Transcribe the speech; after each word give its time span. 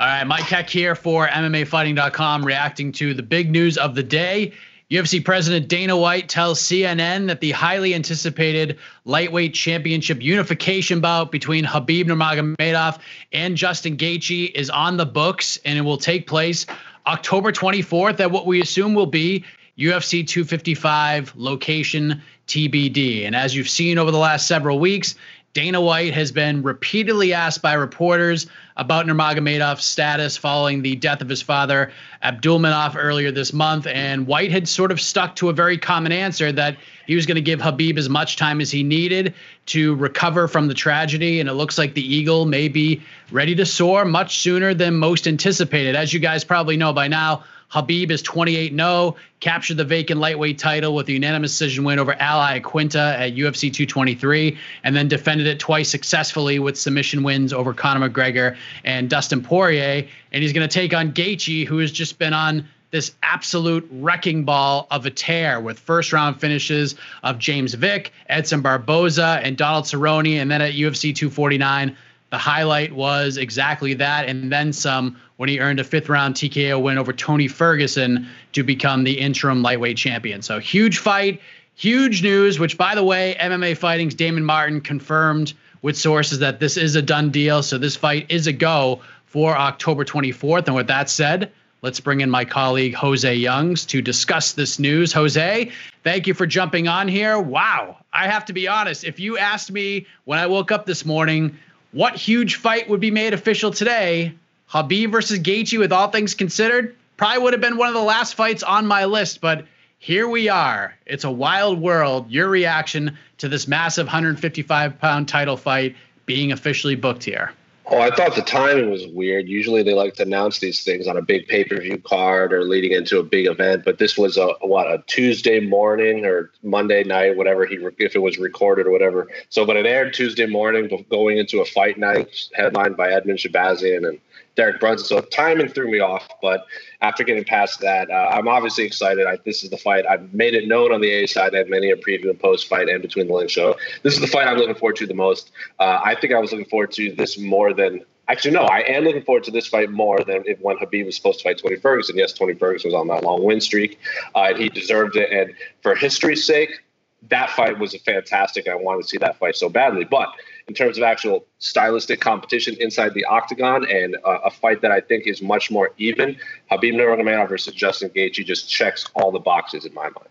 All 0.00 0.06
right, 0.06 0.24
Mike 0.24 0.44
Heck 0.44 0.70
here 0.70 0.94
for 0.94 1.26
MMAfighting.com, 1.26 2.44
reacting 2.44 2.92
to 2.92 3.14
the 3.14 3.22
big 3.24 3.50
news 3.50 3.76
of 3.76 3.96
the 3.96 4.02
day. 4.04 4.52
UFC 4.92 5.24
President 5.24 5.66
Dana 5.66 5.96
White 5.96 6.28
tells 6.28 6.62
CNN 6.62 7.26
that 7.26 7.40
the 7.40 7.50
highly 7.50 7.96
anticipated 7.96 8.78
lightweight 9.06 9.54
championship 9.54 10.22
unification 10.22 11.00
bout 11.00 11.32
between 11.32 11.64
Khabib 11.64 12.04
Nurmagomedov 12.04 13.00
and 13.32 13.56
Justin 13.56 13.96
Gaethje 13.96 14.52
is 14.52 14.70
on 14.70 14.98
the 14.98 15.04
books, 15.04 15.58
and 15.64 15.76
it 15.76 15.82
will 15.82 15.98
take 15.98 16.28
place 16.28 16.64
October 17.08 17.50
24th 17.50 18.20
at 18.20 18.30
what 18.30 18.46
we 18.46 18.60
assume 18.60 18.94
will 18.94 19.06
be 19.06 19.44
UFC 19.76 20.24
255 20.24 21.32
location 21.34 22.22
TBD. 22.46 23.26
And 23.26 23.34
as 23.36 23.54
you've 23.54 23.68
seen 23.68 23.98
over 23.98 24.12
the 24.12 24.18
last 24.18 24.46
several 24.46 24.78
weeks, 24.78 25.16
Dana 25.54 25.80
White 25.80 26.14
has 26.14 26.30
been 26.30 26.62
repeatedly 26.62 27.32
asked 27.32 27.62
by 27.62 27.72
reporters 27.72 28.46
about 28.76 29.06
Nurmagomedov's 29.06 29.84
status 29.84 30.36
following 30.36 30.82
the 30.82 30.94
death 30.94 31.20
of 31.20 31.28
his 31.28 31.42
father, 31.42 31.90
Abdulmanaf, 32.22 32.94
earlier 32.96 33.32
this 33.32 33.52
month. 33.52 33.86
And 33.86 34.26
White 34.26 34.52
had 34.52 34.68
sort 34.68 34.92
of 34.92 35.00
stuck 35.00 35.34
to 35.36 35.48
a 35.48 35.52
very 35.52 35.78
common 35.78 36.12
answer 36.12 36.52
that 36.52 36.76
he 37.06 37.16
was 37.16 37.26
going 37.26 37.36
to 37.36 37.42
give 37.42 37.60
Habib 37.60 37.98
as 37.98 38.08
much 38.08 38.36
time 38.36 38.60
as 38.60 38.70
he 38.70 38.82
needed 38.82 39.34
to 39.66 39.94
recover 39.96 40.46
from 40.46 40.68
the 40.68 40.74
tragedy. 40.74 41.40
And 41.40 41.48
it 41.48 41.54
looks 41.54 41.78
like 41.78 41.94
the 41.94 42.14
Eagle 42.14 42.44
may 42.44 42.68
be 42.68 43.02
ready 43.32 43.54
to 43.56 43.66
soar 43.66 44.04
much 44.04 44.38
sooner 44.38 44.74
than 44.74 44.96
most 44.96 45.26
anticipated. 45.26 45.96
As 45.96 46.12
you 46.12 46.20
guys 46.20 46.44
probably 46.44 46.76
know 46.76 46.92
by 46.92 47.08
now, 47.08 47.42
Khabib 47.72 48.10
is 48.10 48.22
28 48.22 48.74
0, 48.74 49.16
captured 49.40 49.76
the 49.76 49.84
vacant 49.84 50.20
lightweight 50.20 50.58
title 50.58 50.94
with 50.94 51.08
a 51.08 51.12
unanimous 51.12 51.52
decision 51.52 51.84
win 51.84 51.98
over 51.98 52.14
Al 52.14 52.40
Iaquinta 52.40 53.14
at 53.14 53.34
UFC 53.34 53.72
223, 53.72 54.58
and 54.84 54.96
then 54.96 55.06
defended 55.08 55.46
it 55.46 55.58
twice 55.58 55.90
successfully 55.90 56.58
with 56.58 56.78
submission 56.78 57.22
wins 57.22 57.52
over 57.52 57.74
Conor 57.74 58.08
McGregor 58.08 58.56
and 58.84 59.10
Dustin 59.10 59.42
Poirier. 59.42 60.08
And 60.32 60.42
he's 60.42 60.52
going 60.52 60.66
to 60.66 60.72
take 60.72 60.94
on 60.94 61.12
Gaethje, 61.12 61.66
who 61.66 61.78
has 61.78 61.92
just 61.92 62.18
been 62.18 62.32
on 62.32 62.66
this 62.90 63.14
absolute 63.22 63.86
wrecking 63.90 64.44
ball 64.44 64.86
of 64.90 65.04
a 65.04 65.10
tear 65.10 65.60
with 65.60 65.78
first 65.78 66.12
round 66.12 66.40
finishes 66.40 66.94
of 67.22 67.38
James 67.38 67.74
Vick, 67.74 68.12
Edson 68.28 68.62
Barboza, 68.62 69.40
and 69.42 69.58
Donald 69.58 69.84
Cerrone. 69.84 70.40
And 70.40 70.50
then 70.50 70.62
at 70.62 70.72
UFC 70.72 71.14
249, 71.14 71.94
the 72.30 72.38
highlight 72.38 72.92
was 72.92 73.36
exactly 73.36 73.94
that 73.94 74.28
and 74.28 74.52
then 74.52 74.72
some 74.72 75.16
when 75.36 75.48
he 75.48 75.60
earned 75.60 75.80
a 75.80 75.84
fifth 75.84 76.08
round 76.08 76.34
TKO 76.34 76.82
win 76.82 76.98
over 76.98 77.12
Tony 77.12 77.48
Ferguson 77.48 78.28
to 78.52 78.62
become 78.62 79.04
the 79.04 79.18
interim 79.18 79.62
lightweight 79.62 79.96
champion. 79.96 80.42
So 80.42 80.58
huge 80.58 80.98
fight, 80.98 81.40
huge 81.74 82.22
news, 82.22 82.58
which 82.58 82.76
by 82.76 82.94
the 82.94 83.04
way, 83.04 83.36
MMA 83.40 83.76
Fighting's 83.76 84.14
Damon 84.14 84.44
Martin 84.44 84.80
confirmed 84.80 85.54
with 85.80 85.96
sources 85.96 86.40
that 86.40 86.60
this 86.60 86.76
is 86.76 86.96
a 86.96 87.02
done 87.02 87.30
deal. 87.30 87.62
So 87.62 87.78
this 87.78 87.96
fight 87.96 88.26
is 88.28 88.46
a 88.46 88.52
go 88.52 89.00
for 89.26 89.56
October 89.56 90.04
24th. 90.04 90.66
And 90.66 90.74
with 90.74 90.88
that 90.88 91.08
said, 91.08 91.52
let's 91.82 92.00
bring 92.00 92.20
in 92.20 92.30
my 92.30 92.44
colleague 92.44 92.94
Jose 92.94 93.32
Youngs 93.32 93.86
to 93.86 94.02
discuss 94.02 94.52
this 94.52 94.78
news. 94.78 95.12
Jose, 95.12 95.70
thank 96.02 96.26
you 96.26 96.34
for 96.34 96.46
jumping 96.46 96.88
on 96.88 97.08
here. 97.08 97.38
Wow. 97.38 97.98
I 98.12 98.26
have 98.28 98.46
to 98.46 98.52
be 98.52 98.66
honest, 98.66 99.04
if 99.04 99.20
you 99.20 99.38
asked 99.38 99.70
me 99.70 100.06
when 100.24 100.38
I 100.38 100.46
woke 100.46 100.72
up 100.72 100.86
this 100.86 101.04
morning, 101.04 101.56
what 101.92 102.16
huge 102.16 102.56
fight 102.56 102.88
would 102.88 103.00
be 103.00 103.10
made 103.10 103.34
official 103.34 103.70
today? 103.70 104.34
Habib 104.66 105.10
versus 105.10 105.38
Gaethje, 105.38 105.78
with 105.78 105.92
all 105.92 106.08
things 106.08 106.34
considered, 106.34 106.94
probably 107.16 107.42
would 107.42 107.54
have 107.54 107.62
been 107.62 107.78
one 107.78 107.88
of 107.88 107.94
the 107.94 108.00
last 108.00 108.34
fights 108.34 108.62
on 108.62 108.86
my 108.86 109.06
list. 109.06 109.40
But 109.40 109.64
here 109.98 110.28
we 110.28 110.48
are. 110.48 110.94
It's 111.06 111.24
a 111.24 111.30
wild 111.30 111.80
world. 111.80 112.30
Your 112.30 112.48
reaction 112.48 113.16
to 113.38 113.48
this 113.48 113.66
massive 113.66 114.06
155 114.06 114.98
pound 114.98 115.28
title 115.28 115.56
fight 115.56 115.96
being 116.26 116.52
officially 116.52 116.94
booked 116.94 117.24
here? 117.24 117.52
Oh, 117.90 118.00
I 118.00 118.14
thought 118.14 118.34
the 118.34 118.42
timing 118.42 118.90
was 118.90 119.06
weird. 119.06 119.48
Usually 119.48 119.82
they 119.82 119.94
like 119.94 120.14
to 120.16 120.22
announce 120.22 120.58
these 120.58 120.84
things 120.84 121.06
on 121.06 121.16
a 121.16 121.22
big 121.22 121.48
pay 121.48 121.64
per 121.64 121.80
view 121.80 121.96
card 121.96 122.52
or 122.52 122.62
leading 122.62 122.92
into 122.92 123.18
a 123.18 123.22
big 123.22 123.46
event, 123.46 123.82
but 123.82 123.98
this 123.98 124.18
was 124.18 124.36
a 124.36 124.48
what 124.60 124.86
a 124.86 125.02
Tuesday 125.06 125.58
morning 125.58 126.26
or 126.26 126.50
Monday 126.62 127.02
night, 127.02 127.36
whatever 127.36 127.64
he 127.64 127.76
if 127.98 128.14
it 128.14 128.18
was 128.18 128.36
recorded 128.36 128.86
or 128.86 128.90
whatever. 128.90 129.28
So, 129.48 129.64
but 129.64 129.76
it 129.76 129.86
aired 129.86 130.12
Tuesday 130.12 130.44
morning, 130.44 131.06
going 131.08 131.38
into 131.38 131.60
a 131.60 131.64
fight 131.64 131.96
night 131.96 132.28
headlined 132.52 132.98
by 132.98 133.08
Edmen 133.08 133.36
Shahbazyan 133.36 134.06
and 134.06 134.18
Derek 134.58 134.80
Brunson. 134.80 135.06
So 135.06 135.20
timing 135.20 135.68
threw 135.68 135.88
me 135.88 136.00
off, 136.00 136.28
but 136.42 136.66
after 137.00 137.22
getting 137.22 137.44
past 137.44 137.80
that, 137.80 138.10
uh, 138.10 138.30
I'm 138.32 138.48
obviously 138.48 138.84
excited. 138.84 139.24
I, 139.24 139.38
this 139.44 139.62
is 139.62 139.70
the 139.70 139.78
fight. 139.78 140.04
I've 140.04 140.34
made 140.34 140.54
it 140.54 140.66
known 140.66 140.92
on 140.92 141.00
the 141.00 141.10
A 141.10 141.26
side 141.26 141.52
that 141.52 141.70
many 141.70 141.90
a 141.90 141.96
preview 141.96 142.28
and 142.28 142.38
post 142.38 142.66
fight 142.66 142.88
and 142.88 143.00
between 143.00 143.28
the 143.28 143.34
link 143.34 143.50
show. 143.50 143.76
This 144.02 144.14
is 144.14 144.20
the 144.20 144.26
fight 144.26 144.48
I'm 144.48 144.58
looking 144.58 144.74
forward 144.74 144.96
to 144.96 145.06
the 145.06 145.14
most. 145.14 145.52
Uh, 145.78 146.00
I 146.04 146.16
think 146.16 146.34
I 146.34 146.40
was 146.40 146.50
looking 146.50 146.66
forward 146.66 146.90
to 146.92 147.12
this 147.12 147.38
more 147.38 147.72
than 147.72 148.04
Actually, 148.30 148.50
no, 148.50 148.64
I 148.64 148.80
am 148.80 149.04
looking 149.04 149.22
forward 149.22 149.44
to 149.44 149.50
this 149.50 149.66
fight 149.66 149.90
more 149.90 150.22
than 150.22 150.42
if 150.44 150.60
when 150.60 150.76
Habib 150.76 151.06
was 151.06 151.16
supposed 151.16 151.38
to 151.38 151.44
fight 151.44 151.62
Tony 151.62 151.76
Ferguson. 151.76 152.14
Yes, 152.14 152.34
Tony 152.34 152.52
Ferguson 152.52 152.90
was 152.90 152.94
on 152.94 153.08
that 153.08 153.24
long 153.24 153.42
win 153.42 153.58
streak, 153.58 153.98
uh, 154.34 154.48
and 154.50 154.58
he 154.58 154.68
deserved 154.68 155.16
it. 155.16 155.32
And 155.32 155.54
for 155.80 155.94
history's 155.94 156.46
sake, 156.46 156.82
that 157.30 157.48
fight 157.48 157.78
was 157.78 157.94
a 157.94 157.98
fantastic. 158.00 158.68
I 158.68 158.74
wanted 158.74 159.04
to 159.04 159.08
see 159.08 159.16
that 159.16 159.38
fight 159.38 159.56
so 159.56 159.70
badly. 159.70 160.04
But 160.04 160.28
in 160.68 160.74
terms 160.74 160.98
of 160.98 161.02
actual 161.02 161.46
stylistic 161.58 162.20
competition 162.20 162.76
inside 162.78 163.14
the 163.14 163.24
octagon 163.24 163.90
and 163.90 164.16
uh, 164.24 164.38
a 164.44 164.50
fight 164.50 164.82
that 164.82 164.92
I 164.92 165.00
think 165.00 165.26
is 165.26 165.40
much 165.40 165.70
more 165.70 165.92
even, 165.96 166.36
Khabib 166.70 166.94
Nurmagomedov 166.94 167.48
versus 167.48 167.74
Justin 167.74 168.10
Gaethje 168.10 168.44
just 168.44 168.70
checks 168.70 169.06
all 169.14 169.32
the 169.32 169.38
boxes 169.38 169.86
in 169.86 169.94
my 169.94 170.04
mind. 170.04 170.28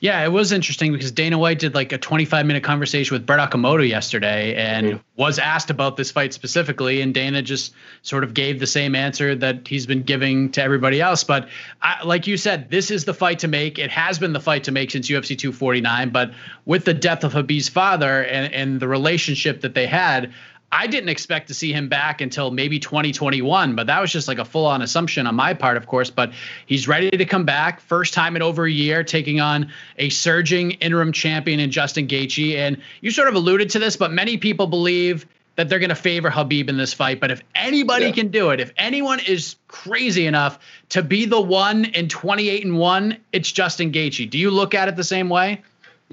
Yeah, 0.00 0.24
it 0.24 0.32
was 0.32 0.50
interesting 0.50 0.92
because 0.92 1.12
Dana 1.12 1.36
White 1.36 1.58
did 1.58 1.74
like 1.74 1.92
a 1.92 1.98
25 1.98 2.46
minute 2.46 2.64
conversation 2.64 3.14
with 3.14 3.26
Brett 3.26 3.50
Okamoto 3.50 3.86
yesterday 3.86 4.54
and 4.54 4.86
mm. 4.86 5.00
was 5.16 5.38
asked 5.38 5.68
about 5.68 5.98
this 5.98 6.10
fight 6.10 6.32
specifically. 6.32 7.02
And 7.02 7.12
Dana 7.12 7.42
just 7.42 7.74
sort 8.00 8.24
of 8.24 8.32
gave 8.32 8.60
the 8.60 8.66
same 8.66 8.94
answer 8.94 9.34
that 9.34 9.68
he's 9.68 9.84
been 9.84 10.02
giving 10.02 10.52
to 10.52 10.62
everybody 10.62 11.02
else. 11.02 11.22
But 11.22 11.50
I, 11.82 12.02
like 12.02 12.26
you 12.26 12.38
said, 12.38 12.70
this 12.70 12.90
is 12.90 13.04
the 13.04 13.12
fight 13.12 13.40
to 13.40 13.48
make. 13.48 13.78
It 13.78 13.90
has 13.90 14.18
been 14.18 14.32
the 14.32 14.40
fight 14.40 14.64
to 14.64 14.72
make 14.72 14.90
since 14.90 15.10
UFC 15.10 15.36
249. 15.36 16.08
But 16.08 16.32
with 16.64 16.86
the 16.86 16.94
death 16.94 17.22
of 17.22 17.34
Habib's 17.34 17.68
father 17.68 18.24
and, 18.24 18.54
and 18.54 18.80
the 18.80 18.88
relationship 18.88 19.60
that 19.60 19.74
they 19.74 19.86
had, 19.86 20.32
I 20.72 20.86
didn't 20.86 21.08
expect 21.08 21.48
to 21.48 21.54
see 21.54 21.72
him 21.72 21.88
back 21.88 22.20
until 22.20 22.52
maybe 22.52 22.78
2021, 22.78 23.74
but 23.74 23.88
that 23.88 24.00
was 24.00 24.12
just 24.12 24.28
like 24.28 24.38
a 24.38 24.44
full 24.44 24.66
on 24.66 24.82
assumption 24.82 25.26
on 25.26 25.34
my 25.34 25.52
part, 25.52 25.76
of 25.76 25.86
course. 25.86 26.10
But 26.10 26.32
he's 26.66 26.86
ready 26.86 27.10
to 27.10 27.24
come 27.24 27.44
back. 27.44 27.80
First 27.80 28.14
time 28.14 28.36
in 28.36 28.42
over 28.42 28.66
a 28.66 28.70
year, 28.70 29.02
taking 29.02 29.40
on 29.40 29.72
a 29.98 30.10
surging 30.10 30.72
interim 30.72 31.12
champion 31.12 31.58
in 31.58 31.72
Justin 31.72 32.06
Gaethje. 32.06 32.56
And 32.56 32.80
you 33.00 33.10
sort 33.10 33.28
of 33.28 33.34
alluded 33.34 33.70
to 33.70 33.80
this, 33.80 33.96
but 33.96 34.12
many 34.12 34.36
people 34.36 34.68
believe 34.68 35.26
that 35.56 35.68
they're 35.68 35.80
going 35.80 35.90
to 35.90 35.96
favor 35.96 36.30
Habib 36.30 36.68
in 36.68 36.76
this 36.76 36.94
fight. 36.94 37.20
But 37.20 37.32
if 37.32 37.42
anybody 37.54 38.06
yeah. 38.06 38.12
can 38.12 38.28
do 38.28 38.50
it, 38.50 38.60
if 38.60 38.72
anyone 38.76 39.18
is 39.20 39.56
crazy 39.66 40.26
enough 40.26 40.58
to 40.90 41.02
be 41.02 41.26
the 41.26 41.40
one 41.40 41.84
in 41.86 42.08
28 42.08 42.64
and 42.64 42.78
1, 42.78 43.16
it's 43.32 43.50
Justin 43.50 43.90
Gaethje. 43.90 44.30
Do 44.30 44.38
you 44.38 44.50
look 44.50 44.74
at 44.74 44.88
it 44.88 44.94
the 44.94 45.04
same 45.04 45.28
way? 45.28 45.62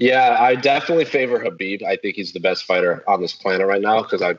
Yeah, 0.00 0.36
I 0.38 0.54
definitely 0.54 1.06
favor 1.06 1.40
Habib. 1.40 1.82
I 1.82 1.96
think 1.96 2.14
he's 2.14 2.32
the 2.32 2.38
best 2.38 2.64
fighter 2.64 3.02
on 3.08 3.20
this 3.20 3.32
planet 3.32 3.66
right 3.66 3.82
now 3.82 4.00
because 4.00 4.22
I 4.22 4.34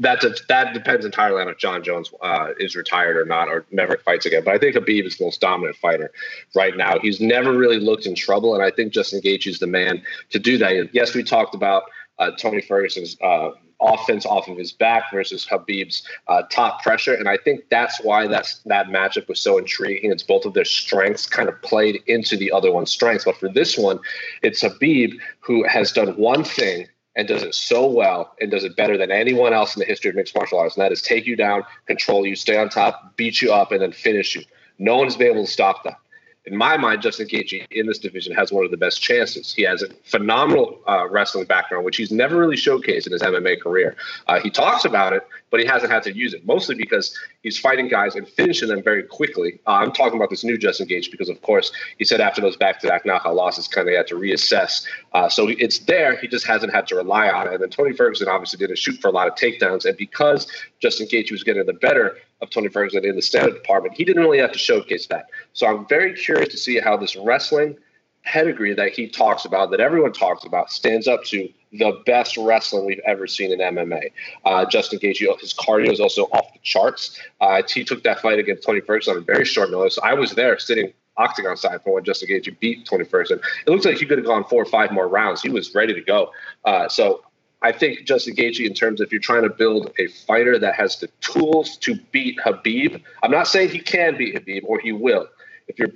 that 0.00 0.24
that 0.48 0.72
depends 0.72 1.04
entirely 1.04 1.42
on 1.42 1.48
if 1.48 1.58
Jon 1.58 1.84
Jones 1.84 2.10
uh, 2.22 2.54
is 2.58 2.74
retired 2.74 3.18
or 3.18 3.26
not 3.26 3.48
or 3.48 3.66
never 3.70 3.98
fights 3.98 4.24
again. 4.24 4.44
But 4.44 4.54
I 4.54 4.58
think 4.58 4.76
Habib 4.76 5.04
is 5.04 5.18
the 5.18 5.26
most 5.26 5.42
dominant 5.42 5.76
fighter 5.76 6.10
right 6.54 6.74
now. 6.74 6.98
He's 7.00 7.20
never 7.20 7.52
really 7.52 7.78
looked 7.78 8.06
in 8.06 8.14
trouble, 8.14 8.54
and 8.54 8.62
I 8.62 8.70
think 8.70 8.94
Justin 8.94 9.20
Gaethje 9.20 9.48
is 9.48 9.58
the 9.58 9.66
man 9.66 10.02
to 10.30 10.38
do 10.38 10.56
that. 10.56 10.88
Yes, 10.94 11.14
we 11.14 11.22
talked 11.22 11.54
about 11.54 11.82
uh, 12.18 12.30
Tony 12.38 12.62
Ferguson's 12.62 13.18
uh, 13.20 13.50
offense 13.80 14.26
off 14.26 14.48
of 14.48 14.56
his 14.56 14.72
back 14.72 15.04
versus 15.12 15.46
Habib's 15.46 16.02
uh, 16.26 16.42
top 16.50 16.82
pressure. 16.82 17.14
And 17.14 17.28
I 17.28 17.36
think 17.36 17.68
that's 17.70 18.00
why 18.02 18.26
that's, 18.26 18.58
that 18.66 18.88
matchup 18.88 19.28
was 19.28 19.40
so 19.40 19.58
intriguing. 19.58 20.10
It's 20.10 20.22
both 20.22 20.44
of 20.44 20.54
their 20.54 20.64
strengths 20.64 21.26
kind 21.26 21.48
of 21.48 21.60
played 21.62 22.02
into 22.06 22.36
the 22.36 22.50
other 22.52 22.72
one's 22.72 22.90
strengths. 22.90 23.24
But 23.24 23.36
for 23.36 23.48
this 23.48 23.78
one, 23.78 24.00
it's 24.42 24.62
Habib 24.62 25.12
who 25.40 25.64
has 25.64 25.92
done 25.92 26.08
one 26.16 26.44
thing 26.44 26.88
and 27.16 27.26
does 27.26 27.42
it 27.42 27.54
so 27.54 27.86
well 27.86 28.34
and 28.40 28.50
does 28.50 28.64
it 28.64 28.76
better 28.76 28.96
than 28.96 29.10
anyone 29.10 29.52
else 29.52 29.74
in 29.74 29.80
the 29.80 29.86
history 29.86 30.10
of 30.10 30.16
mixed 30.16 30.34
martial 30.34 30.58
arts. 30.58 30.76
And 30.76 30.82
that 30.84 30.92
is 30.92 31.02
take 31.02 31.26
you 31.26 31.36
down, 31.36 31.64
control 31.86 32.26
you, 32.26 32.36
stay 32.36 32.56
on 32.56 32.68
top, 32.68 33.16
beat 33.16 33.42
you 33.42 33.52
up, 33.52 33.72
and 33.72 33.82
then 33.82 33.92
finish 33.92 34.36
you. 34.36 34.42
No 34.78 34.96
one's 34.96 35.16
been 35.16 35.32
able 35.32 35.44
to 35.44 35.50
stop 35.50 35.82
that 35.84 35.98
in 36.48 36.56
my 36.56 36.78
mind, 36.78 37.02
Justin 37.02 37.28
Gaethje 37.28 37.66
in 37.70 37.86
this 37.86 37.98
division 37.98 38.34
has 38.34 38.50
one 38.50 38.64
of 38.64 38.70
the 38.70 38.76
best 38.78 39.02
chances. 39.02 39.52
He 39.52 39.62
has 39.64 39.82
a 39.82 39.88
phenomenal 40.04 40.80
uh, 40.88 41.06
wrestling 41.10 41.44
background, 41.44 41.84
which 41.84 41.98
he's 41.98 42.10
never 42.10 42.38
really 42.38 42.56
showcased 42.56 43.06
in 43.06 43.12
his 43.12 43.20
MMA 43.20 43.60
career. 43.60 43.96
Uh, 44.26 44.40
he 44.40 44.48
talks 44.48 44.86
about 44.86 45.12
it, 45.12 45.26
but 45.50 45.60
he 45.60 45.66
hasn't 45.66 45.92
had 45.92 46.02
to 46.04 46.16
use 46.16 46.32
it, 46.32 46.46
mostly 46.46 46.74
because 46.74 47.14
he's 47.42 47.58
fighting 47.58 47.86
guys 47.86 48.14
and 48.14 48.26
finishing 48.26 48.68
them 48.68 48.82
very 48.82 49.02
quickly. 49.02 49.60
Uh, 49.66 49.72
I'm 49.72 49.92
talking 49.92 50.16
about 50.16 50.30
this 50.30 50.42
new 50.42 50.56
Justin 50.56 50.88
Gaethje 50.88 51.10
because, 51.10 51.28
of 51.28 51.42
course, 51.42 51.70
he 51.98 52.04
said 52.06 52.22
after 52.22 52.40
those 52.40 52.56
back-to-back 52.56 53.04
knockout 53.04 53.34
losses, 53.34 53.68
kind 53.68 53.86
of 53.86 53.94
had 53.94 54.06
to 54.06 54.14
reassess. 54.14 54.86
Uh, 55.12 55.28
so 55.28 55.48
it's 55.48 55.80
there. 55.80 56.16
He 56.16 56.28
just 56.28 56.46
hasn't 56.46 56.72
had 56.72 56.86
to 56.88 56.96
rely 56.96 57.28
on 57.28 57.46
it. 57.48 57.54
And 57.54 57.62
then 57.62 57.68
Tony 57.68 57.92
Ferguson 57.92 58.26
obviously 58.26 58.58
didn't 58.58 58.78
shoot 58.78 58.98
for 59.02 59.08
a 59.08 59.12
lot 59.12 59.28
of 59.28 59.34
takedowns, 59.34 59.84
and 59.84 59.98
because 59.98 60.46
Justin 60.80 61.08
Gaethje 61.08 61.30
was 61.30 61.44
getting 61.44 61.66
the 61.66 61.74
better 61.74 62.16
of 62.40 62.50
Tony 62.50 62.68
Ferguson 62.68 63.04
in 63.04 63.16
the 63.16 63.22
standard 63.22 63.54
department, 63.54 63.94
he 63.94 64.04
didn't 64.04 64.22
really 64.22 64.38
have 64.38 64.52
to 64.52 64.58
showcase 64.58 65.06
that. 65.08 65.26
So 65.52 65.66
I'm 65.66 65.86
very 65.86 66.14
curious 66.14 66.48
to 66.50 66.56
see 66.56 66.78
how 66.78 66.96
this 66.96 67.16
wrestling 67.16 67.76
pedigree 68.24 68.74
that 68.74 68.92
he 68.92 69.08
talks 69.08 69.44
about, 69.44 69.70
that 69.70 69.80
everyone 69.80 70.12
talks 70.12 70.44
about, 70.44 70.70
stands 70.70 71.08
up 71.08 71.24
to 71.24 71.48
the 71.72 72.00
best 72.06 72.36
wrestling 72.36 72.86
we've 72.86 73.00
ever 73.06 73.26
seen 73.26 73.52
in 73.52 73.58
MMA. 73.58 74.12
Uh, 74.44 74.64
Justin 74.66 74.98
Gaethje, 74.98 75.40
his 75.40 75.54
cardio 75.54 75.90
is 75.90 76.00
also 76.00 76.24
off 76.24 76.52
the 76.52 76.58
charts. 76.62 77.20
Uh, 77.40 77.62
he 77.68 77.84
took 77.84 78.02
that 78.04 78.20
fight 78.20 78.38
against 78.38 78.64
Tony 78.64 78.80
Ferguson 78.80 79.16
on 79.16 79.22
a 79.22 79.24
very 79.24 79.44
short 79.44 79.70
notice. 79.70 79.98
I 80.02 80.14
was 80.14 80.32
there 80.32 80.58
sitting 80.58 80.92
octagon 81.18 81.56
side 81.56 81.82
for 81.82 81.94
when 81.94 82.04
Justin 82.04 82.28
Gaethje 82.28 82.58
beat 82.60 82.86
Tony 82.86 83.04
Ferguson. 83.04 83.40
It 83.66 83.70
looks 83.70 83.84
like 83.84 83.98
he 83.98 84.06
could 84.06 84.18
have 84.18 84.26
gone 84.26 84.44
four 84.44 84.62
or 84.62 84.66
five 84.66 84.92
more 84.92 85.08
rounds. 85.08 85.42
He 85.42 85.50
was 85.50 85.74
ready 85.74 85.92
to 85.92 86.00
go. 86.00 86.30
Uh, 86.64 86.88
so 86.88 87.22
I 87.60 87.72
think 87.72 88.04
Justin 88.04 88.36
Gaethje, 88.36 88.64
in 88.66 88.74
terms 88.74 89.00
of 89.00 89.06
if 89.06 89.12
you're 89.12 89.20
trying 89.20 89.42
to 89.42 89.50
build 89.50 89.92
a 89.98 90.06
fighter 90.06 90.58
that 90.58 90.74
has 90.76 90.98
the 90.98 91.08
tools 91.20 91.76
to 91.78 91.96
beat 92.12 92.38
Habib, 92.42 93.02
I'm 93.22 93.30
not 93.30 93.48
saying 93.48 93.70
he 93.70 93.80
can 93.80 94.16
beat 94.16 94.34
Habib 94.34 94.64
or 94.66 94.78
he 94.78 94.92
will. 94.92 95.28
If 95.66 95.78
you're 95.78 95.90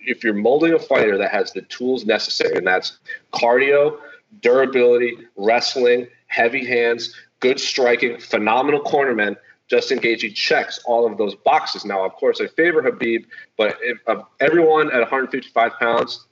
if 0.00 0.24
you're 0.24 0.34
molding 0.34 0.72
a 0.72 0.78
fighter 0.78 1.18
that 1.18 1.30
has 1.30 1.52
the 1.52 1.62
tools 1.62 2.06
necessary, 2.06 2.56
and 2.56 2.66
that's 2.66 2.98
cardio, 3.32 3.98
durability, 4.40 5.18
wrestling, 5.36 6.06
heavy 6.28 6.64
hands, 6.64 7.14
good 7.40 7.60
striking, 7.60 8.18
phenomenal 8.18 8.80
cornermen, 8.80 9.36
Justin 9.68 9.98
Gaethje 9.98 10.34
checks 10.34 10.80
all 10.86 11.10
of 11.10 11.18
those 11.18 11.34
boxes. 11.34 11.84
Now, 11.84 12.04
of 12.04 12.12
course, 12.14 12.40
I 12.40 12.46
favor 12.46 12.82
Habib, 12.82 13.24
but 13.56 13.76
if, 13.82 13.98
everyone 14.40 14.88
at 14.88 15.00
155 15.00 15.72
pounds, 15.78 16.26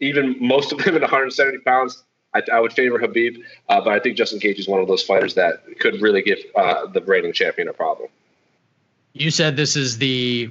even 0.00 0.36
most 0.40 0.72
of 0.72 0.78
them 0.78 0.94
at 0.96 1.00
170 1.00 1.58
pounds, 1.58 2.04
I, 2.34 2.42
I 2.52 2.60
would 2.60 2.72
favor 2.72 2.98
Habib, 2.98 3.42
Uh, 3.68 3.80
but 3.80 3.92
I 3.92 3.98
think 3.98 4.16
Justin 4.16 4.40
Gaethje 4.40 4.58
is 4.58 4.68
one 4.68 4.80
of 4.80 4.88
those 4.88 5.02
fighters 5.02 5.34
that 5.34 5.62
could 5.78 6.00
really 6.00 6.22
give 6.22 6.38
uh, 6.56 6.86
the 6.86 7.00
reigning 7.02 7.32
champion 7.32 7.68
a 7.68 7.72
problem. 7.72 8.08
You 9.12 9.30
said 9.30 9.56
this 9.56 9.76
is 9.76 9.98
the 9.98 10.50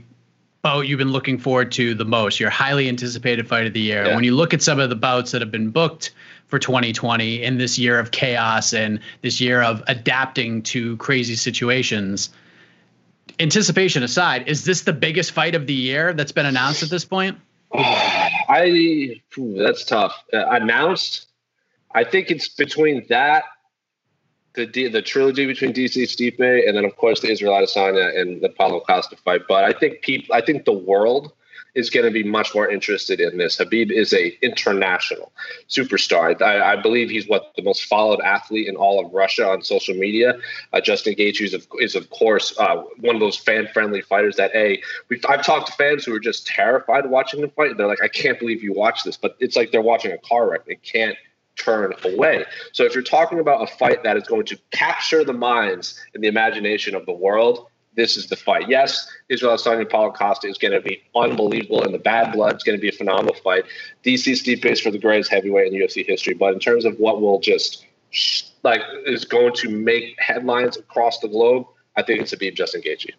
bout 0.62 0.88
you've 0.88 1.00
been 1.00 1.12
looking 1.12 1.40
forward 1.40 1.72
to 1.74 1.96
the 1.96 2.06
most, 2.06 2.40
your 2.40 2.50
highly 2.50 2.88
anticipated 2.88 3.48
fight 3.48 3.66
of 3.66 3.74
the 3.74 3.82
year. 3.82 4.06
Yeah. 4.06 4.16
When 4.16 4.24
you 4.24 4.36
look 4.36 4.54
at 4.54 4.62
some 4.62 4.80
of 4.80 4.90
the 4.90 4.96
bouts 4.96 5.32
that 5.32 5.42
have 5.42 5.52
been 5.52 5.72
booked 5.72 6.12
for 6.48 6.60
2020 6.60 7.42
in 7.42 7.58
this 7.58 7.80
year 7.80 7.98
of 7.98 8.12
chaos 8.12 8.74
and 8.74 9.00
this 9.22 9.42
year 9.42 9.62
of 9.62 9.82
adapting 9.88 10.62
to 10.64 10.98
crazy 10.98 11.36
situations, 11.36 12.30
anticipation 13.40 14.04
aside, 14.04 14.48
is 14.48 14.66
this 14.66 14.82
the 14.82 14.94
biggest 14.94 15.32
fight 15.32 15.56
of 15.56 15.66
the 15.66 15.74
year 15.74 16.14
that's 16.14 16.32
been 16.32 16.46
announced 16.46 16.84
at 16.84 16.90
this 16.90 17.06
point? 17.06 17.38
I 17.74 19.22
that's 19.38 19.86
tough. 19.86 20.24
Uh, 20.34 20.46
announced, 20.50 21.28
I 21.94 22.04
think 22.04 22.32
it's 22.32 22.50
between 22.50 23.06
that 23.10 23.44
the 24.54 24.66
the 24.66 25.02
trilogy 25.02 25.46
between 25.46 25.74
DC 25.74 26.04
Stipe 26.04 26.68
and 26.68 26.76
then 26.76 26.86
of 26.86 26.96
course 26.98 27.22
the 27.22 27.32
Israel 27.32 27.54
Adesanya 27.54 28.20
and 28.20 28.42
the 28.42 28.50
Paulo 28.50 28.82
Costa 28.82 29.16
fight. 29.18 29.42
But 29.48 29.64
I 29.64 29.72
think 29.72 30.02
people, 30.02 30.36
I 30.36 30.42
think 30.42 30.66
the 30.66 30.74
world 30.74 31.32
is 31.74 31.90
going 31.90 32.06
to 32.06 32.12
be 32.12 32.24
much 32.24 32.54
more 32.54 32.70
interested 32.70 33.22
in 33.22 33.38
this. 33.38 33.58
Habib 33.58 33.92
is 33.92 34.14
a 34.14 34.38
international 34.42 35.32
superstar. 35.70 36.42
I, 36.42 36.74
I, 36.74 36.76
believe 36.76 37.10
he's 37.10 37.30
what 37.30 37.54
the 37.56 37.64
most 37.64 37.86
followed 37.86 38.20
athlete 38.20 38.68
in 38.68 38.76
all 38.76 39.04
of 39.04 39.14
Russia 39.14 39.48
on 39.48 39.62
social 39.62 39.96
media. 39.96 40.38
Uh, 40.74 40.82
Justin 40.82 41.16
Gaethje 41.16 41.46
is 41.46 41.54
of, 41.54 41.66
is 41.80 41.96
of 41.96 42.10
course 42.10 42.54
uh, 42.60 42.84
one 43.00 43.16
of 43.16 43.22
those 43.22 43.38
fan 43.38 43.70
friendly 43.74 44.02
fighters 44.02 44.36
that 44.36 44.54
a 44.54 44.82
I've 45.30 45.46
talked 45.46 45.68
to 45.68 45.74
fans 45.74 46.04
who 46.04 46.14
are 46.14 46.20
just 46.20 46.46
terrified 46.46 47.10
watching 47.10 47.40
the 47.40 47.48
fight. 47.48 47.78
They're 47.78 47.88
like, 47.88 48.04
I 48.04 48.10
can't 48.10 48.38
believe 48.38 48.64
you 48.64 48.74
watch 48.74 49.04
this, 49.04 49.16
but 49.16 49.38
it's 49.40 49.56
like 49.56 49.72
they're 49.72 49.82
watching 49.82 50.12
a 50.12 50.18
car 50.18 50.50
wreck. 50.50 50.66
They 50.66 50.76
can't 50.76 51.16
turn 51.58 51.94
away. 52.04 52.46
So 52.72 52.84
if 52.86 52.94
you're 52.94 53.04
talking 53.04 53.40
about 53.40 53.62
a 53.62 53.76
fight 53.78 54.04
that 54.04 54.18
is 54.18 54.24
going 54.24 54.46
to 54.48 54.58
capture 54.72 55.24
the 55.24 55.34
minds 55.34 56.00
and 56.14 56.24
the 56.24 56.28
imagination 56.28 56.96
of 56.96 57.06
the 57.06 57.14
world, 57.14 57.68
this 57.96 58.16
is 58.16 58.28
the 58.28 58.36
fight. 58.36 58.70
Yes, 58.70 59.10
Israel 59.30 59.58
Adesanya 59.58 59.90
Paulo 59.90 60.12
Costa 60.12 60.48
is 60.48 60.58
going 60.58 60.72
to 60.72 60.82
be 60.82 61.02
unbelievable, 61.16 61.84
and 61.84 61.94
the 61.94 62.00
bad 62.00 62.32
blood 62.32 62.56
is 62.56 62.64
going 62.64 62.78
to 62.78 62.82
be 62.82 62.90
a 62.90 62.94
phenomenal 62.94 63.36
fight. 63.44 63.66
DC 64.06 64.34
Stipe 64.34 64.66
is 64.66 64.80
for 64.80 64.92
the 64.92 65.00
greatest 65.00 65.30
heavyweight 65.30 65.74
in 65.74 65.80
UFC 65.80 66.06
history, 66.06 66.34
but 66.34 66.54
in 66.54 66.60
terms 66.60 66.86
of 66.86 66.98
what 67.00 67.22
will 67.22 67.40
just 67.40 67.86
like 68.64 68.82
is 69.06 69.26
going 69.26 69.54
to 69.56 69.70
make 69.70 70.16
headlines 70.20 70.78
across 70.78 71.20
the 71.20 71.28
globe, 71.28 71.66
I 71.98 72.04
think 72.04 72.22
it's 72.22 72.34
Khabib 72.34 72.56
Justin 72.56 72.82
Gaethje. 72.82 73.12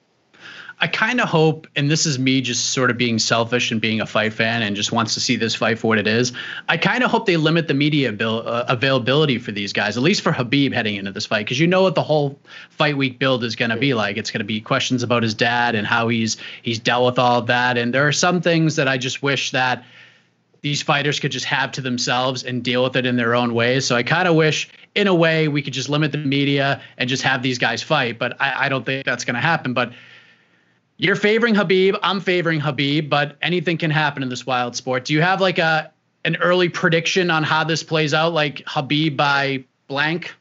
I 0.81 0.89
kind 0.89 1.21
of 1.21 1.29
hope, 1.29 1.67
and 1.77 1.91
this 1.91 2.07
is 2.07 2.19
me 2.19 2.41
just 2.41 2.71
sort 2.71 2.91
of 2.91 2.99
being 2.99 3.19
selfish 3.19 3.71
and 3.71 3.81
being 3.81 4.01
a 4.01 4.07
fight 4.07 4.33
fan 4.33 4.63
and 4.63 4.75
just 4.75 4.91
wants 4.91 5.15
to 5.15 5.21
see 5.21 5.37
this 5.37 5.55
fight 5.55 5.79
for 5.79 5.89
what 5.89 5.99
it 5.99 6.07
is. 6.07 6.33
I 6.69 6.77
kind 6.77 7.05
of 7.05 7.11
hope 7.11 7.27
they 7.27 7.37
limit 7.37 7.69
the 7.69 7.75
media 7.75 8.09
avail- 8.09 8.43
uh, 8.47 8.65
availability 8.69 9.39
for 9.39 9.53
these 9.53 9.73
guys, 9.73 9.97
at 9.97 10.03
least 10.03 10.23
for 10.23 10.33
Habib 10.33 10.73
heading 10.73 10.97
into 10.97 11.13
this 11.13 11.27
fight, 11.27 11.47
because 11.47 11.61
you 11.61 11.67
know 11.67 11.83
what 11.83 11.95
the 11.95 12.03
whole 12.03 12.39
fight 12.71 12.97
week 12.97 13.19
build 13.19 13.45
is 13.45 13.55
going 13.55 13.71
to 13.71 13.77
be 13.77 13.95
like. 13.95 14.17
It's 14.17 14.31
going 14.31 14.41
to 14.41 14.45
be 14.45 14.61
questions 14.61 15.03
about 15.03 15.23
his 15.23 15.35
dad 15.35 15.75
and 15.75 15.87
how 15.87 16.09
he's 16.09 16.37
he's 16.63 16.79
dealt 16.79 17.07
with 17.07 17.19
all 17.19 17.39
of 17.39 17.47
that, 17.47 17.79
and 17.79 17.95
there 17.95 18.07
are 18.07 18.13
some 18.13 18.41
things 18.41 18.77
that 18.77 18.89
I 18.89 18.99
just 18.99 19.23
wish 19.23 19.53
that 19.53 19.85
these 20.63 20.81
fighters 20.81 21.19
could 21.19 21.33
just 21.33 21.45
have 21.45 21.73
to 21.73 21.81
themselves 21.81 22.45
and 22.45 22.63
deal 22.63 22.85
with 22.85 22.97
it 22.97 23.05
in 23.05 23.17
their 23.17 23.35
own 23.35 23.53
ways. 23.53 23.85
So 23.85 23.97
I 23.97 24.05
kind 24.05 24.29
of 24.29 24.37
wish, 24.37 24.71
in 24.95 25.09
a 25.09 25.15
way, 25.15 25.49
we 25.49 25.61
could 25.61 25.73
just 25.73 25.89
limit 25.89 26.13
the 26.13 26.19
media 26.19 26.81
and 26.99 27.11
just 27.11 27.25
have 27.25 27.43
these 27.43 27.59
guys 27.59 27.83
fight. 27.83 28.17
But 28.17 28.41
I, 28.41 28.67
I 28.67 28.69
don't 28.69 28.87
think 28.87 29.05
that's 29.05 29.25
going 29.25 29.35
to 29.35 29.41
happen. 29.41 29.75
But 29.75 29.93
you're 31.03 31.17
favoring 31.17 31.57
Habib. 31.57 31.97
I'm 32.05 32.21
favoring 32.21 32.61
Habib, 32.61 33.11
but 33.11 33.37
anything 33.43 33.77
can 33.77 33.91
happen 33.91 34.23
in 34.23 34.29
this 34.29 34.47
wild 34.47 34.77
sport. 34.77 35.05
Do 35.05 35.13
you 35.13 35.21
have 35.21 35.41
like 35.41 35.59
a 35.59 35.93
an 36.25 36.37
early 36.37 36.69
prediction 36.69 37.29
on 37.29 37.43
how 37.43 37.65
this 37.65 37.83
plays 37.83 38.15
out, 38.15 38.33
like 38.33 38.63
Habib 38.69 39.17
by 39.17 39.65
blank? 39.89 40.33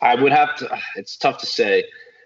I 0.00 0.14
would 0.14 0.30
have 0.30 0.54
to. 0.58 0.78
It's 0.96 1.16
tough 1.16 1.38
to 1.38 1.46
say. 1.46 1.84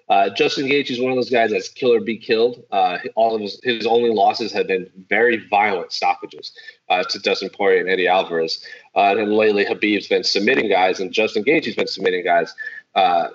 Uh, 0.09 0.29
Justin 0.29 0.67
Gaethje 0.67 0.91
is 0.91 1.01
one 1.01 1.11
of 1.11 1.17
those 1.17 1.31
guys 1.31 1.51
that's 1.51 1.69
kill 1.69 1.95
or 1.95 2.01
be 2.01 2.19
killed. 2.19 2.63
Uh, 2.71 2.99
all 3.17 3.35
of 3.35 3.41
his, 3.41 3.59
his 3.65 3.87
only 3.87 4.11
losses 4.11 4.53
have 4.53 4.69
been 4.69 4.89
very 5.09 5.49
violent 5.49 5.93
stoppages 5.93 6.53
uh, 6.91 7.03
to 7.05 7.19
Dustin 7.19 7.49
Poirier 7.49 7.81
and 7.81 7.89
Eddie 7.89 8.07
Alvarez. 8.07 8.63
Uh, 8.95 9.17
and 9.19 9.33
lately, 9.33 9.65
Habib's 9.65 10.07
been 10.07 10.23
submitting 10.23 10.69
guys, 10.69 11.01
and 11.01 11.11
Justin 11.11 11.43
Gaethje's 11.43 11.75
been 11.75 11.89
submitting 11.89 12.23
guys, 12.23 12.55
uh, 12.95 13.29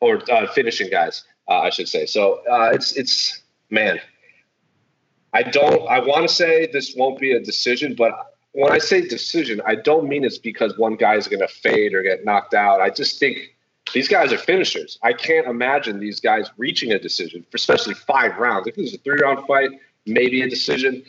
or 0.00 0.22
uh, 0.30 0.46
finishing 0.52 0.88
guys, 0.90 1.24
I 1.48 1.70
should 1.70 1.88
say. 1.88 2.06
So 2.06 2.40
it's 2.72 2.92
it's 2.92 3.42
man, 3.70 4.00
I 5.32 5.42
don't. 5.42 5.88
I 5.88 5.98
want 6.00 6.28
to 6.28 6.34
say 6.34 6.68
this 6.72 6.94
won't 6.96 7.18
be 7.18 7.32
a 7.32 7.40
decision, 7.40 7.94
but 7.94 8.34
when 8.52 8.72
I 8.72 8.78
say 8.78 9.00
decision, 9.06 9.60
I 9.66 9.74
don't 9.74 10.08
mean 10.08 10.24
it's 10.24 10.38
because 10.38 10.78
one 10.78 10.94
guy 10.94 11.16
is 11.16 11.26
going 11.26 11.40
to 11.40 11.48
fade 11.48 11.92
or 11.92 12.02
get 12.02 12.24
knocked 12.24 12.54
out. 12.54 12.80
I 12.80 12.90
just 12.90 13.18
think 13.18 13.54
these 13.92 14.08
guys 14.08 14.32
are 14.32 14.38
finishers. 14.38 14.98
I 15.02 15.12
can't 15.12 15.46
imagine 15.48 15.98
these 15.98 16.20
guys 16.20 16.50
reaching 16.56 16.92
a 16.92 16.98
decision, 16.98 17.44
for 17.50 17.56
especially 17.56 17.94
five 17.94 18.36
rounds. 18.36 18.68
If 18.68 18.76
this 18.76 18.88
is 18.88 18.94
a 18.94 18.98
three 18.98 19.18
round 19.20 19.44
fight, 19.46 19.70
maybe 20.06 20.42
a 20.42 20.48
decision. 20.48 21.02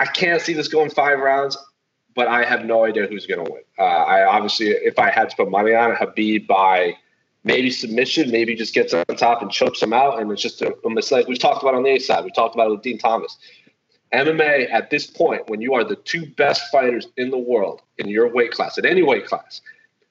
I 0.00 0.06
can't 0.06 0.42
see 0.42 0.52
this 0.52 0.66
going 0.66 0.90
five 0.90 1.20
rounds, 1.20 1.56
but 2.16 2.26
I 2.26 2.44
have 2.44 2.64
no 2.64 2.84
idea 2.84 3.06
who's 3.06 3.26
going 3.26 3.44
to 3.44 3.50
win. 3.50 3.62
Uh, 3.78 3.82
I 3.82 4.24
obviously, 4.24 4.68
if 4.68 4.98
I 4.98 5.10
had 5.10 5.30
to 5.30 5.36
put 5.36 5.50
money 5.50 5.74
on 5.74 5.92
it, 5.92 5.98
Khabib 5.98 6.48
by 6.48 6.96
maybe 7.44 7.70
submission, 7.70 8.30
maybe 8.30 8.54
just 8.54 8.74
gets 8.74 8.94
on 8.94 9.04
top 9.16 9.42
and 9.42 9.50
chokes 9.50 9.80
them 9.80 9.92
out. 9.92 10.20
And 10.20 10.30
it's 10.30 10.42
just 10.42 10.62
a, 10.62 10.74
a 10.84 10.90
mistake. 10.90 11.26
We've 11.26 11.38
talked 11.38 11.62
about 11.62 11.74
on 11.74 11.82
the 11.82 11.90
A 11.90 11.98
side. 11.98 12.24
We 12.24 12.30
talked 12.30 12.54
about 12.54 12.68
it 12.68 12.70
with 12.70 12.82
Dean 12.82 12.98
Thomas. 12.98 13.36
MMA 14.12 14.70
at 14.70 14.90
this 14.90 15.06
point, 15.06 15.48
when 15.48 15.60
you 15.60 15.74
are 15.74 15.84
the 15.84 15.96
two 15.96 16.26
best 16.26 16.70
fighters 16.70 17.06
in 17.16 17.30
the 17.30 17.38
world 17.38 17.80
in 17.98 18.08
your 18.08 18.28
weight 18.28 18.52
class, 18.52 18.76
at 18.76 18.84
any 18.84 19.02
weight 19.02 19.26
class, 19.26 19.62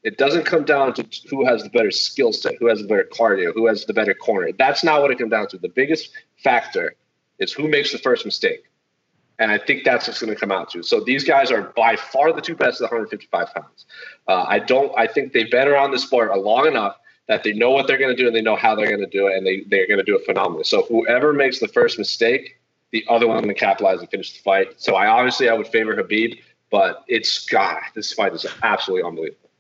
it 0.04 0.18
doesn't 0.18 0.46
come 0.46 0.66
down 0.66 0.94
to 0.96 1.06
who 1.30 1.46
has 1.46 1.62
the 1.62 1.70
better 1.70 1.92
skill 1.92 2.34
set, 2.34 2.56
who 2.60 2.68
has 2.68 2.82
the 2.82 2.88
better 2.88 3.08
cardio, 3.12 3.54
who 3.54 3.68
has 3.68 3.86
the 3.86 3.94
better 3.94 4.16
corner. 4.16 4.50
That's 4.58 4.84
not 4.84 5.02
what 5.02 5.12
it 5.12 5.20
comes 5.20 5.30
down 5.30 5.48
to. 5.50 5.60
The 5.60 5.70
biggest 5.70 6.10
factor 6.44 6.96
is 7.38 7.54
who 7.54 7.68
makes 7.68 7.92
the 7.92 8.00
first 8.00 8.26
mistake. 8.26 8.64
And 9.38 9.52
I 9.52 9.60
think 9.60 9.84
that's 9.84 10.08
what's 10.08 10.20
going 10.20 10.34
to 10.34 10.40
come 10.40 10.52
out 10.52 10.72
to. 10.72 10.84
So 10.84 11.00
these 11.00 11.24
guys 11.24 11.52
are 11.52 11.74
by 11.76 11.96
far 11.96 12.34
the 12.34 12.42
two 12.42 12.56
best 12.56 12.82
at 12.82 12.92
155 12.92 13.54
pounds. 13.54 13.86
Uh, 14.28 14.46
I 14.48 14.60
don't. 14.60 14.92
I 14.98 15.08
think 15.08 15.34
they've 15.34 15.50
been 15.50 15.68
around 15.68 15.92
the 15.92 16.00
sport 16.00 16.36
long 16.40 16.68
enough 16.68 16.98
that 17.32 17.44
they 17.44 17.54
know 17.54 17.72
what 17.72 17.88
they're 17.88 17.98
going 17.98 18.14
to 18.14 18.22
do 18.22 18.28
and 18.28 18.36
they 18.36 18.42
know 18.42 18.58
how 18.58 18.76
they're 18.76 18.90
going 18.90 19.00
to 19.00 19.06
do 19.06 19.28
it 19.28 19.38
and 19.38 19.48
they, 19.48 19.62
they're 19.70 19.88
going 19.88 19.98
to 19.98 20.04
do 20.04 20.18
it 20.18 20.26
phenomenally. 20.26 20.66
So 20.66 20.84
whoever 20.84 21.32
makes 21.32 21.62
the 21.62 21.68
first 21.70 21.98
mistake, 21.98 22.60
the 22.92 23.06
other 23.08 23.26
one 23.26 23.48
to 23.48 23.54
capitalize 23.54 24.02
and 24.02 24.10
finish 24.10 24.34
the 24.34 24.40
fight. 24.40 24.82
So 24.82 24.96
I 24.96 25.08
obviously 25.08 25.48
I 25.48 25.54
would 25.54 25.70
favor 25.70 25.96
Habib, 25.96 26.40
but 26.70 27.06
it's 27.08 27.46
God, 27.46 27.80
this 27.96 28.12
fight 28.12 28.34
is 28.34 28.46
absolutely 28.64 29.08
unbelievable 29.08 29.51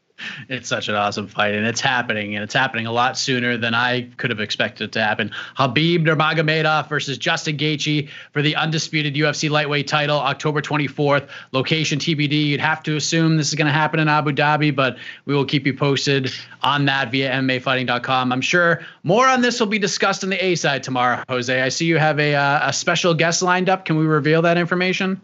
it's 0.49 0.67
such 0.67 0.87
an 0.87 0.95
awesome 0.95 1.27
fight, 1.27 1.53
and 1.53 1.65
it's 1.65 1.81
happening, 1.81 2.35
and 2.35 2.43
it's 2.43 2.53
happening 2.53 2.85
a 2.85 2.91
lot 2.91 3.17
sooner 3.17 3.57
than 3.57 3.73
I 3.73 4.09
could 4.17 4.29
have 4.29 4.39
expected 4.39 4.85
it 4.85 4.91
to 4.93 5.03
happen. 5.03 5.31
Habib 5.55 6.05
Nurmagomedov 6.05 6.89
versus 6.89 7.17
Justin 7.17 7.57
Gaethje 7.57 8.09
for 8.31 8.41
the 8.41 8.55
undisputed 8.55 9.15
UFC 9.15 9.49
lightweight 9.49 9.87
title, 9.87 10.17
October 10.17 10.61
24th. 10.61 11.27
Location 11.51 11.99
TBD. 11.99 12.47
You'd 12.47 12.61
have 12.61 12.83
to 12.83 12.95
assume 12.95 13.37
this 13.37 13.49
is 13.49 13.55
going 13.55 13.67
to 13.67 13.73
happen 13.73 13.99
in 13.99 14.07
Abu 14.07 14.31
Dhabi, 14.31 14.75
but 14.75 14.97
we 15.25 15.33
will 15.33 15.45
keep 15.45 15.65
you 15.65 15.73
posted 15.73 16.31
on 16.63 16.85
that 16.85 17.11
via 17.11 17.31
MMAfighting.com. 17.31 18.31
I'm 18.31 18.41
sure 18.41 18.81
more 19.03 19.27
on 19.27 19.41
this 19.41 19.59
will 19.59 19.67
be 19.67 19.79
discussed 19.79 20.23
on 20.23 20.29
the 20.29 20.43
A 20.43 20.55
side 20.55 20.83
tomorrow, 20.83 21.23
Jose. 21.29 21.61
I 21.61 21.69
see 21.69 21.85
you 21.85 21.97
have 21.97 22.19
a 22.19 22.35
uh, 22.35 22.69
a 22.69 22.73
special 22.73 23.13
guest 23.13 23.41
lined 23.41 23.69
up. 23.69 23.85
Can 23.85 23.97
we 23.97 24.05
reveal 24.05 24.41
that 24.43 24.57
information? 24.57 25.21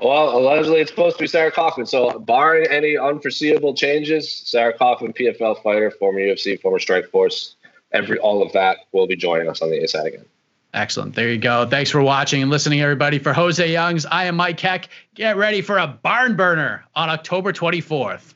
Well, 0.00 0.38
allegedly 0.38 0.80
it's 0.80 0.90
supposed 0.90 1.16
to 1.16 1.24
be 1.24 1.26
Sarah 1.26 1.50
Kaufman. 1.50 1.86
So, 1.86 2.20
barring 2.20 2.70
any 2.70 2.96
unforeseeable 2.96 3.74
changes, 3.74 4.32
Sarah 4.32 4.72
Kaufman, 4.72 5.12
PFL 5.12 5.60
fighter, 5.62 5.90
former 5.90 6.20
UFC, 6.20 6.60
former 6.60 6.78
Strikeforce, 6.78 7.54
every 7.92 8.18
all 8.18 8.42
of 8.42 8.52
that 8.52 8.78
will 8.92 9.08
be 9.08 9.16
joining 9.16 9.48
us 9.48 9.60
on 9.60 9.70
the 9.70 9.82
A 9.82 9.88
side 9.88 10.06
again. 10.06 10.24
Excellent. 10.74 11.14
There 11.14 11.30
you 11.30 11.38
go. 11.38 11.66
Thanks 11.66 11.90
for 11.90 12.02
watching 12.02 12.42
and 12.42 12.50
listening, 12.50 12.80
everybody. 12.80 13.18
For 13.18 13.32
Jose 13.32 13.66
Youngs, 13.66 14.06
I 14.06 14.24
am 14.26 14.36
Mike 14.36 14.60
Heck. 14.60 14.88
Get 15.14 15.36
ready 15.36 15.62
for 15.62 15.78
a 15.78 15.86
barn 15.86 16.36
burner 16.36 16.84
on 16.94 17.08
October 17.08 17.52
24th. 17.52 18.34